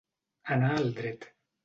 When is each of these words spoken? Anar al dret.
Anar 0.55 0.71
al 0.77 0.89
dret. 1.01 1.29